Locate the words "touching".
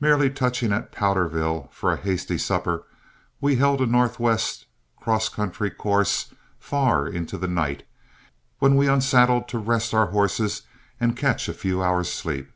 0.30-0.72